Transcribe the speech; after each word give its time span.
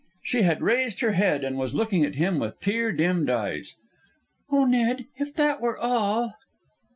She 0.23 0.41
had 0.41 0.63
raised 0.63 1.01
her 1.01 1.11
head 1.11 1.43
and 1.43 1.59
was 1.59 1.75
looking 1.75 2.03
at 2.05 2.15
him 2.15 2.39
with 2.39 2.59
tear 2.59 2.91
dimmed 2.91 3.29
eyes. 3.29 3.75
"Oh, 4.49 4.65
Ned, 4.65 5.05
if 5.17 5.31
that 5.35 5.61
were 5.61 5.77
all!" 5.77 6.33